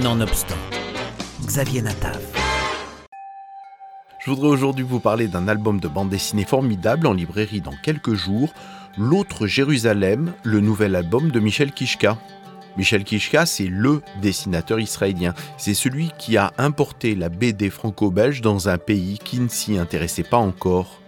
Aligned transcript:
Nonobstant, 0.00 0.56
Xavier 1.44 1.82
Natav. 1.82 2.18
Je 4.18 4.30
voudrais 4.30 4.48
aujourd'hui 4.48 4.86
vous 4.86 5.00
parler 5.00 5.28
d'un 5.28 5.48
album 5.48 5.80
de 5.80 5.88
bande 5.88 6.08
dessinée 6.08 6.46
formidable 6.46 7.06
en 7.06 7.12
librairie 7.12 7.60
dans 7.60 7.74
quelques 7.82 8.14
jours, 8.14 8.54
L'autre 8.96 9.46
Jérusalem, 9.46 10.32
le 10.44 10.60
nouvel 10.60 10.96
album 10.96 11.30
de 11.30 11.40
Michel 11.40 11.72
Kishka. 11.72 12.16
Michel 12.78 13.04
Kishka, 13.04 13.44
c'est 13.44 13.66
LE 13.66 14.00
dessinateur 14.22 14.80
israélien. 14.80 15.34
C'est 15.58 15.74
celui 15.74 16.10
qui 16.18 16.38
a 16.38 16.54
importé 16.56 17.14
la 17.14 17.28
BD 17.28 17.68
franco-belge 17.68 18.40
dans 18.40 18.70
un 18.70 18.78
pays 18.78 19.18
qui 19.22 19.40
ne 19.40 19.48
s'y 19.48 19.76
intéressait 19.76 20.22
pas 20.22 20.38
encore. 20.38 21.00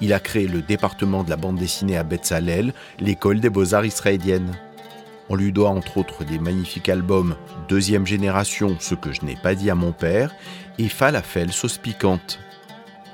Il 0.00 0.12
a 0.12 0.20
créé 0.20 0.46
le 0.46 0.62
département 0.62 1.24
de 1.24 1.30
la 1.30 1.36
bande 1.36 1.58
dessinée 1.58 1.96
à 1.96 2.04
Betzalel, 2.04 2.72
l'école 3.00 3.40
des 3.40 3.50
beaux-arts 3.50 3.84
israéliennes. 3.84 4.56
On 5.30 5.36
lui 5.36 5.52
doit 5.52 5.68
entre 5.68 5.98
autres 5.98 6.24
des 6.24 6.38
magnifiques 6.38 6.88
albums 6.88 7.36
Deuxième 7.68 8.06
génération, 8.06 8.76
ce 8.80 8.94
que 8.94 9.12
je 9.12 9.26
n'ai 9.26 9.36
pas 9.36 9.54
dit 9.54 9.68
à 9.68 9.74
mon 9.74 9.92
père, 9.92 10.34
et 10.78 10.88
Falafel 10.88 11.52
sauce 11.52 11.76
piquante. 11.76 12.38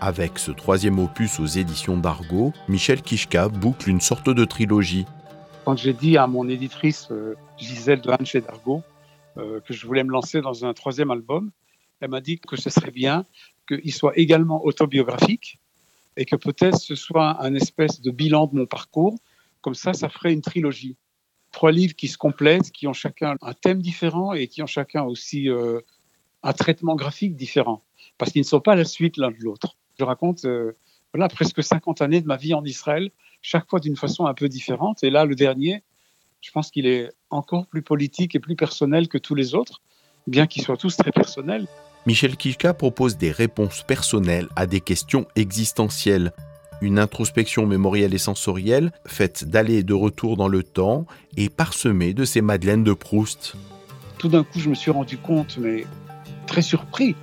Avec 0.00 0.38
ce 0.38 0.52
troisième 0.52 1.00
opus 1.00 1.40
aux 1.40 1.46
éditions 1.46 1.96
d'Argo, 1.96 2.52
Michel 2.68 3.02
Kishka 3.02 3.48
boucle 3.48 3.90
une 3.90 4.00
sorte 4.00 4.30
de 4.30 4.44
trilogie. 4.44 5.06
Quand 5.64 5.76
j'ai 5.76 5.92
dit 5.92 6.16
à 6.16 6.28
mon 6.28 6.48
éditrice 6.48 7.08
euh, 7.10 7.34
Gisèle 7.58 8.00
de 8.00 8.10
Hanche 8.10 8.36
d'Argo 8.36 8.82
euh, 9.36 9.58
que 9.66 9.74
je 9.74 9.84
voulais 9.84 10.04
me 10.04 10.12
lancer 10.12 10.40
dans 10.40 10.64
un 10.64 10.72
troisième 10.72 11.10
album, 11.10 11.50
elle 12.00 12.10
m'a 12.10 12.20
dit 12.20 12.38
que 12.38 12.54
ce 12.54 12.70
serait 12.70 12.92
bien 12.92 13.24
qu'il 13.66 13.92
soit 13.92 14.16
également 14.16 14.64
autobiographique 14.64 15.58
et 16.16 16.26
que 16.26 16.36
peut-être 16.36 16.78
ce 16.78 16.94
soit 16.94 17.42
un 17.42 17.56
espèce 17.56 18.00
de 18.00 18.12
bilan 18.12 18.46
de 18.46 18.54
mon 18.54 18.66
parcours. 18.66 19.18
Comme 19.62 19.74
ça, 19.74 19.94
ça 19.94 20.08
ferait 20.08 20.32
une 20.32 20.42
trilogie 20.42 20.96
trois 21.54 21.72
livres 21.72 21.94
qui 21.96 22.08
se 22.08 22.18
complètent, 22.18 22.70
qui 22.70 22.86
ont 22.86 22.92
chacun 22.92 23.36
un 23.40 23.54
thème 23.54 23.80
différent 23.80 24.34
et 24.34 24.48
qui 24.48 24.62
ont 24.62 24.66
chacun 24.66 25.04
aussi 25.04 25.48
euh, 25.48 25.80
un 26.42 26.52
traitement 26.52 26.96
graphique 26.96 27.36
différent, 27.36 27.82
parce 28.18 28.32
qu'ils 28.32 28.42
ne 28.42 28.46
sont 28.46 28.60
pas 28.60 28.74
la 28.74 28.84
suite 28.84 29.16
l'un 29.16 29.30
de 29.30 29.38
l'autre. 29.40 29.76
Je 29.98 30.04
raconte 30.04 30.44
euh, 30.44 30.72
voilà, 31.14 31.28
presque 31.28 31.62
50 31.62 32.02
années 32.02 32.20
de 32.20 32.26
ma 32.26 32.36
vie 32.36 32.52
en 32.52 32.64
Israël, 32.64 33.10
chaque 33.40 33.70
fois 33.70 33.80
d'une 33.80 33.96
façon 33.96 34.26
un 34.26 34.34
peu 34.34 34.48
différente. 34.48 35.02
Et 35.04 35.10
là, 35.10 35.24
le 35.24 35.34
dernier, 35.34 35.82
je 36.40 36.50
pense 36.50 36.70
qu'il 36.70 36.86
est 36.86 37.10
encore 37.30 37.66
plus 37.66 37.82
politique 37.82 38.34
et 38.34 38.40
plus 38.40 38.56
personnel 38.56 39.08
que 39.08 39.18
tous 39.18 39.34
les 39.34 39.54
autres, 39.54 39.80
bien 40.26 40.46
qu'ils 40.46 40.62
soient 40.62 40.76
tous 40.76 40.96
très 40.96 41.12
personnels. 41.12 41.66
Michel 42.06 42.36
Kishka 42.36 42.74
propose 42.74 43.16
des 43.16 43.30
réponses 43.30 43.82
personnelles 43.82 44.48
à 44.56 44.66
des 44.66 44.80
questions 44.80 45.26
existentielles 45.36 46.32
une 46.84 46.98
introspection 46.98 47.66
mémorielle 47.66 48.14
et 48.14 48.18
sensorielle, 48.18 48.92
faite 49.06 49.44
d'aller 49.44 49.78
et 49.78 49.82
de 49.82 49.94
retour 49.94 50.36
dans 50.36 50.48
le 50.48 50.62
temps 50.62 51.06
et 51.36 51.48
parsemée 51.48 52.14
de 52.14 52.24
ces 52.24 52.42
madeleines 52.42 52.84
de 52.84 52.92
Proust. 52.92 53.54
Tout 54.18 54.28
d'un 54.28 54.44
coup, 54.44 54.60
je 54.60 54.68
me 54.68 54.74
suis 54.74 54.90
rendu 54.90 55.18
compte, 55.18 55.58
mais 55.58 55.84
très 56.46 56.62
surpris, 56.62 57.16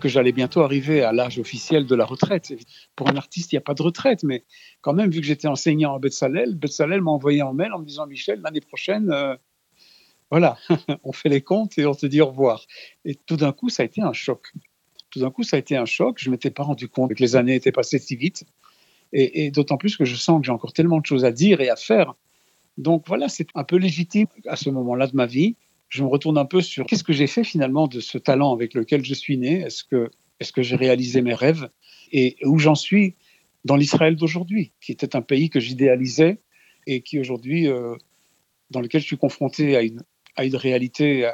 que 0.00 0.08
j'allais 0.08 0.32
bientôt 0.32 0.62
arriver 0.62 1.02
à 1.02 1.12
l'âge 1.12 1.38
officiel 1.38 1.86
de 1.86 1.94
la 1.94 2.04
retraite. 2.04 2.52
Pour 2.96 3.08
un 3.08 3.16
artiste, 3.16 3.52
il 3.52 3.54
n'y 3.54 3.58
a 3.58 3.62
pas 3.62 3.74
de 3.74 3.82
retraite, 3.82 4.24
mais 4.24 4.44
quand 4.80 4.94
même, 4.94 5.10
vu 5.10 5.20
que 5.20 5.26
j'étais 5.26 5.46
enseignant 5.46 5.94
à 5.94 6.00
Betzalel, 6.00 6.56
Betzalel 6.56 7.02
m'a 7.02 7.12
envoyé 7.12 7.40
un 7.40 7.52
mail 7.52 7.72
en 7.72 7.78
me 7.78 7.84
disant 7.84 8.06
Michel, 8.08 8.40
l'année 8.42 8.60
prochaine, 8.60 9.10
euh, 9.12 9.36
voilà, 10.30 10.56
on 11.04 11.12
fait 11.12 11.28
les 11.28 11.40
comptes 11.40 11.78
et 11.78 11.86
on 11.86 11.94
te 11.94 12.06
dit 12.06 12.20
au 12.20 12.26
revoir. 12.26 12.66
Et 13.04 13.14
tout 13.14 13.36
d'un 13.36 13.52
coup, 13.52 13.68
ça 13.68 13.84
a 13.84 13.86
été 13.86 14.02
un 14.02 14.12
choc. 14.12 14.52
Tout 15.10 15.20
d'un 15.20 15.30
coup, 15.30 15.44
ça 15.44 15.56
a 15.56 15.60
été 15.60 15.76
un 15.76 15.84
choc. 15.84 16.16
Je 16.18 16.30
ne 16.30 16.32
m'étais 16.32 16.50
pas 16.50 16.62
rendu 16.62 16.88
compte 16.88 17.14
que 17.14 17.22
les 17.22 17.36
années 17.36 17.54
étaient 17.54 17.70
passées 17.70 17.98
si 17.98 18.16
vite. 18.16 18.44
Et, 19.14 19.50
d'autant 19.50 19.76
plus 19.76 19.96
que 19.96 20.04
je 20.04 20.16
sens 20.16 20.40
que 20.40 20.46
j'ai 20.46 20.52
encore 20.52 20.72
tellement 20.72 20.98
de 20.98 21.06
choses 21.06 21.24
à 21.24 21.32
dire 21.32 21.60
et 21.60 21.68
à 21.68 21.76
faire. 21.76 22.14
Donc 22.78 23.04
voilà, 23.06 23.28
c'est 23.28 23.46
un 23.54 23.64
peu 23.64 23.76
légitime 23.76 24.26
à 24.46 24.56
ce 24.56 24.70
moment-là 24.70 25.06
de 25.06 25.14
ma 25.14 25.26
vie. 25.26 25.56
Je 25.90 26.02
me 26.02 26.08
retourne 26.08 26.38
un 26.38 26.46
peu 26.46 26.62
sur 26.62 26.86
qu'est-ce 26.86 27.04
que 27.04 27.12
j'ai 27.12 27.26
fait 27.26 27.44
finalement 27.44 27.86
de 27.86 28.00
ce 28.00 28.16
talent 28.16 28.54
avec 28.54 28.72
lequel 28.72 29.04
je 29.04 29.12
suis 29.12 29.36
né? 29.36 29.60
Est-ce 29.60 29.84
que, 29.84 30.10
est 30.40 30.50
que 30.50 30.62
j'ai 30.62 30.76
réalisé 30.76 31.20
mes 31.20 31.34
rêves? 31.34 31.68
Et 32.10 32.36
où 32.44 32.58
j'en 32.58 32.74
suis 32.74 33.14
dans 33.66 33.76
l'Israël 33.76 34.16
d'aujourd'hui, 34.16 34.72
qui 34.80 34.92
était 34.92 35.14
un 35.14 35.22
pays 35.22 35.50
que 35.50 35.60
j'idéalisais 35.60 36.38
et 36.86 37.02
qui 37.02 37.20
aujourd'hui, 37.20 37.68
euh, 37.68 37.94
dans 38.70 38.80
lequel 38.80 39.02
je 39.02 39.06
suis 39.06 39.18
confronté 39.18 39.76
à 39.76 39.82
une, 39.82 40.02
à 40.36 40.46
une 40.46 40.56
réalité 40.56 41.30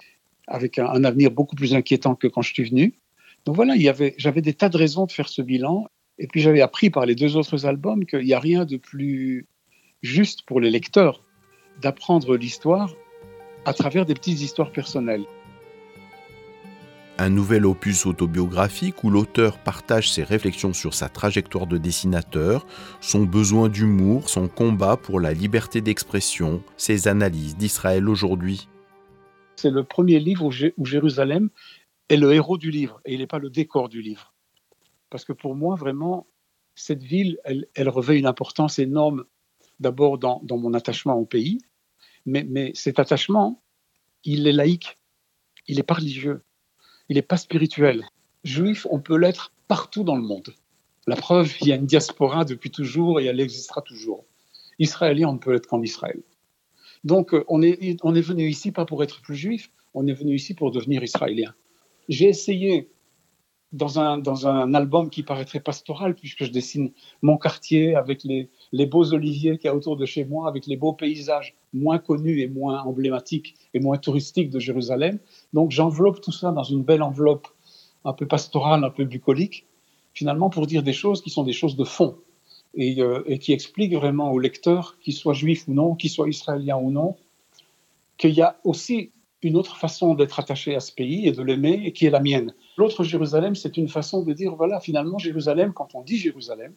avec 0.49 0.81
un, 0.81 0.87
un, 0.87 1.05
avenir 1.05 1.31
beaucoup 1.31 1.55
plus 1.55 1.75
inquiétant 1.75 2.17
que 2.17 2.27
quand 2.27 2.43
je 2.43 2.53
suis 2.53 2.65
venu. 2.65 2.99
Donc 3.45 3.55
voilà, 3.55 3.75
j'avais 4.17 4.43
des 4.43 4.55
tas 4.55 4.69
de 4.69 4.77
raisons 4.77 5.07
de 5.07 5.13
faire 5.13 5.29
ce 5.29 5.43
bilan 5.43 5.87
et 6.19 6.27
puis 6.27 6.41
j'avais 6.41 6.61
appris 6.61 6.91
par 6.91 7.07
les 7.07 7.15
deux 7.15 7.37
autres 7.37 7.67
albums 7.67 8.05
qu'il 8.05 8.25
n'y 8.25 8.35
a 8.35 8.41
rien 8.41 8.65
de 8.65 8.77
plus 8.77 9.47
juste 10.03 10.43
pour 10.43 10.61
les 10.61 10.71
lecteurs 10.71 11.23
d'apprendre 11.81 12.37
l'histoire 12.37 12.95
à 13.65 13.73
travers 13.73 14.05
des 14.05 14.15
petites 14.15 14.41
histoires 14.41 14.73
personnelles. 14.73 15.25
Un 17.21 17.31
nouvel 17.31 17.67
opus 17.67 18.07
autobiographique 18.07 19.03
où 19.03 19.11
l'auteur 19.11 19.59
partage 19.59 20.13
ses 20.13 20.23
réflexions 20.23 20.73
sur 20.73 20.95
sa 20.95 21.09
trajectoire 21.09 21.67
de 21.67 21.77
dessinateur, 21.77 22.65
son 23.01 23.25
besoin 23.25 23.69
d'humour, 23.69 24.29
son 24.29 24.47
combat 24.47 24.97
pour 24.97 25.19
la 25.19 25.33
liberté 25.33 25.81
d'expression, 25.81 26.63
ses 26.77 27.09
analyses 27.09 27.57
d'Israël 27.57 28.09
aujourd'hui. 28.09 28.69
C'est 29.57 29.71
le 29.71 29.83
premier 29.83 30.21
livre 30.21 30.45
où, 30.45 30.85
Jérusalem 30.85 31.51
est 32.09 32.17
le 32.17 32.33
héros 32.33 32.57
du 32.57 32.71
livre 32.71 33.01
et 33.05 33.15
il 33.15 33.19
n'est 33.19 33.27
pas 33.27 33.41
le 33.41 33.51
décor 33.51 33.89
du 33.89 34.01
livre 34.01 34.33
parce 35.11 35.25
que 35.25 35.33
pour 35.33 35.55
moi, 35.55 35.75
vraiment, 35.75 36.27
cette 36.75 37.03
ville, 37.03 37.39
elle, 37.45 37.89
revêt 37.89 38.19
une 38.19 38.27
importance 38.27 38.79
énorme, 38.79 39.25
d'abord 39.81 40.19
dans, 40.19 40.43
mon 40.51 40.75
attachement 40.75 41.15
au 41.15 41.25
pays, 41.25 41.59
mais, 42.27 42.73
cet 42.75 42.99
attachement, 42.99 43.63
il 44.25 44.47
est 44.47 44.53
laïque, 44.53 44.99
il 45.67 45.79
est 45.79 45.85
pas 45.85 45.95
religieux, 45.95 46.43
il 47.09 47.17
n'est 47.17 47.23
pas 47.23 47.37
spirituel. 47.37 48.07
Juif, 48.45 48.87
on 48.91 49.01
peut 49.01 49.17
l'être 49.17 49.53
partout 49.67 50.05
dans 50.05 50.17
le 50.17 50.23
monde. 50.23 50.55
La 51.07 51.17
preuve, 51.17 51.55
il 51.63 51.69
y 51.69 51.73
a 51.73 51.77
une 51.77 51.87
diaspora 51.87 52.45
depuis 52.45 52.71
toujours 52.71 53.19
et 53.21 53.27
elle 53.27 53.41
existera 53.41 53.81
toujours. 53.81 54.25
Israélien, 54.79 55.29
on 55.29 55.33
ne 55.35 55.39
peut 55.39 55.55
être 55.55 55.67
qu'en 55.67 55.83
Israël. 55.83 56.23
Donc, 57.05 57.33
euh, 57.33 57.45
on 57.49 57.63
est, 57.63 57.97
on 58.03 58.15
est 58.15 58.21
venu 58.21 58.49
ici 58.49 58.73
pas 58.73 58.85
pour 58.85 59.03
être 59.03 59.23
plus 59.23 59.37
juif, 59.37 59.71
on 59.95 60.07
est 60.07 60.13
venu 60.13 60.35
ici 60.35 60.55
pour 60.55 60.71
devenir 60.71 61.03
israélien. 61.03 61.55
J'ai 62.09 62.29
essayé 62.29 62.91
dans 63.73 63.99
un, 63.99 64.19
dans 64.19 64.47
un 64.47 64.73
album 64.73 65.11
qui 65.11 65.23
paraîtrait 65.23 65.61
pastoral, 65.61 66.15
puisque 66.15 66.45
je 66.45 66.51
dessine 66.51 66.91
mon 67.21 67.37
quartier 67.37 67.95
avec 67.95 68.25
les, 68.25 68.49
les 68.73 68.87
beaux 68.87 69.13
oliviers 69.13 69.59
qu'il 69.59 69.67
y 69.67 69.69
a 69.69 69.75
autour 69.75 69.97
de 69.97 70.07
chez 70.07 70.25
moi, 70.25 70.49
avec 70.49 70.67
les 70.67 70.77
beaux 70.77 70.95
paysages 70.95 71.55
moins 71.75 71.99
connus 71.99 72.41
et 72.41 72.49
moins 72.49 72.81
emblématiques 72.83 73.57
et 73.75 73.81
moins 73.81 73.99
touristiques 73.99 74.51
de 74.51 74.59
Jérusalem. 74.59 75.19
Donc 75.53 75.71
j'enveloppe 75.71 76.21
tout 76.21 76.33
ça 76.33 76.51
dans 76.51 76.63
une 76.63 76.83
belle 76.83 77.03
enveloppe 77.03 77.49
un 78.05 78.15
peu 78.15 78.27
pastorale, 78.27 78.85
un 78.85 78.91
peu 78.91 79.05
bucolique, 79.05 79.67
finalement 80.15 80.49
pour 80.49 80.67
dire 80.67 80.83
des 80.83 80.95
choses 80.95 81.21
qui 81.21 81.31
sont 81.31 81.45
des 81.45 81.53
choses 81.53 81.77
de 81.77 81.85
fond 81.85 82.17
et, 82.75 83.03
euh, 83.03 83.23
et 83.27 83.39
qui 83.39 83.53
expliquent 83.53 83.95
vraiment 83.95 84.33
au 84.33 84.39
lecteur, 84.39 84.97
qu'il 85.01 85.13
soit 85.13 85.35
juif 85.35 85.69
ou 85.69 85.75
non, 85.75 85.95
qu'il 85.95 86.11
soit 86.11 86.29
israélien 86.29 86.77
ou 86.77 86.91
non, 86.91 87.17
qu'il 88.17 88.33
y 88.33 88.41
a 88.41 88.59
aussi 88.65 89.13
une 89.43 89.57
autre 89.57 89.77
façon 89.77 90.15
d'être 90.15 90.41
attaché 90.41 90.75
à 90.75 90.81
ce 90.81 90.93
pays 90.93 91.27
et 91.29 91.33
de 91.33 91.43
l'aimer, 91.43 91.83
et 91.85 91.93
qui 91.93 92.07
est 92.07 92.11
la 92.11 92.21
mienne. 92.21 92.55
L'autre 92.77 93.05
Jérusalem, 93.05 93.55
c'est 93.55 93.77
une 93.77 93.89
façon 93.89 94.23
de 94.23 94.33
dire, 94.33 94.57
voilà, 94.57 94.81
finalement, 94.81 95.19
Jérusalem, 95.19 95.73
quand 95.73 95.95
on 95.95 96.03
dit 96.03 96.17
Jérusalem, 96.17 96.75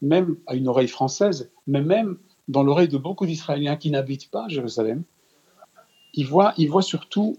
même 0.00 0.36
à 0.46 0.54
une 0.54 0.68
oreille 0.68 0.88
française, 0.88 1.50
mais 1.66 1.82
même 1.82 2.18
dans 2.46 2.62
l'oreille 2.62 2.88
de 2.88 2.98
beaucoup 2.98 3.26
d'Israéliens 3.26 3.76
qui 3.76 3.90
n'habitent 3.90 4.30
pas 4.30 4.48
Jérusalem, 4.48 5.02
ils 6.14 6.26
voient, 6.26 6.54
ils 6.56 6.70
voient 6.70 6.82
surtout 6.82 7.36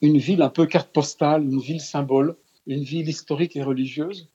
une 0.00 0.16
ville 0.16 0.40
un 0.40 0.48
peu 0.48 0.66
carte 0.66 0.90
postale, 0.92 1.44
une 1.44 1.60
ville 1.60 1.80
symbole, 1.80 2.36
une 2.66 2.82
ville 2.82 3.08
historique 3.08 3.56
et 3.56 3.62
religieuse. 3.62 4.28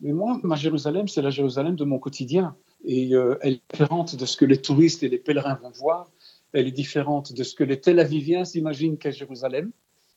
Mais 0.00 0.12
moi, 0.12 0.40
ma 0.42 0.56
Jérusalem, 0.56 1.06
c'est 1.06 1.22
la 1.22 1.30
Jérusalem 1.30 1.76
de 1.76 1.84
mon 1.84 1.98
quotidien. 1.98 2.56
Et 2.84 3.14
euh, 3.14 3.38
elle 3.42 3.54
est 3.54 3.62
différente 3.70 4.16
de 4.16 4.24
ce 4.24 4.36
que 4.36 4.46
les 4.46 4.60
touristes 4.60 5.02
et 5.02 5.08
les 5.08 5.18
pèlerins 5.18 5.58
vont 5.62 5.70
voir 5.70 6.10
elle 6.52 6.66
est 6.66 6.72
différente 6.72 7.32
de 7.32 7.42
ce 7.42 7.54
que 7.54 7.64
les 7.64 7.80
Tel 7.80 7.98
Aviviens 7.98 8.44
s'imaginent 8.44 8.98
qu'est 8.98 9.12
Jérusalem. 9.12 9.70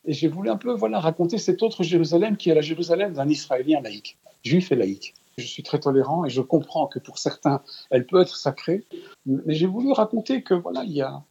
Et 0.06 0.12
j'ai 0.12 0.28
voulu 0.28 0.50
un 0.50 0.56
peu 0.56 0.72
voilà, 0.74 1.00
raconter 1.00 1.38
cette 1.38 1.62
autre 1.62 1.82
Jérusalem 1.82 2.36
qui 2.36 2.50
est 2.50 2.54
la 2.54 2.60
Jérusalem 2.60 3.14
d'un 3.14 3.28
Israélien 3.28 3.80
laïque, 3.80 4.18
juif 4.44 4.70
et 4.70 4.76
laïque. 4.76 5.14
Je 5.38 5.46
suis 5.46 5.62
très 5.62 5.80
tolérant 5.80 6.24
et 6.24 6.30
je 6.30 6.40
comprends 6.40 6.86
que 6.86 6.98
pour 6.98 7.18
certains, 7.18 7.62
elle 7.90 8.06
peut 8.06 8.20
être 8.20 8.36
sacrée. 8.36 8.84
Mais 9.26 9.54
j'ai 9.54 9.66
voulu 9.66 9.92
raconter 9.92 10.42
que 10.42 10.54
voilà, 10.54 10.84
il 10.84 10.92
y 10.92 11.02
a 11.02 11.22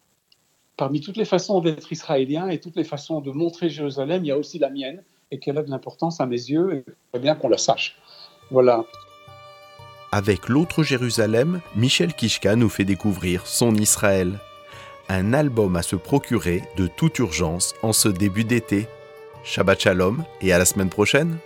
parmi 0.77 1.01
toutes 1.01 1.17
les 1.17 1.25
façons 1.25 1.61
d'être 1.61 1.91
israélien 1.91 2.49
et 2.49 2.59
toutes 2.59 2.75
les 2.75 2.83
façons 2.83 3.21
de 3.21 3.31
montrer 3.31 3.69
Jérusalem, 3.69 4.25
il 4.25 4.27
y 4.27 4.31
a 4.31 4.37
aussi 4.37 4.59
la 4.59 4.69
mienne 4.69 5.03
et 5.31 5.39
qu'elle 5.39 5.57
a 5.57 5.63
de 5.63 5.69
l'importance 5.69 6.19
à 6.19 6.25
mes 6.25 6.35
yeux 6.35 6.73
et 6.73 6.83
il 7.13 7.19
bien 7.19 7.35
qu'on 7.35 7.49
la 7.49 7.57
sache. 7.57 7.97
Voilà. 8.51 8.83
Avec 10.11 10.49
l'autre 10.49 10.83
Jérusalem, 10.83 11.61
Michel 11.75 12.13
Kishka 12.13 12.55
nous 12.55 12.69
fait 12.69 12.85
découvrir 12.85 13.47
son 13.47 13.75
Israël 13.75 14.39
un 15.09 15.33
album 15.33 15.75
à 15.75 15.81
se 15.81 15.95
procurer 15.95 16.61
de 16.77 16.87
toute 16.87 17.19
urgence 17.19 17.75
en 17.81 17.93
ce 17.93 18.09
début 18.09 18.43
d'été. 18.43 18.87
Shabbat 19.43 19.79
Shalom 19.79 20.23
et 20.41 20.53
à 20.53 20.57
la 20.57 20.65
semaine 20.65 20.89
prochaine 20.89 21.37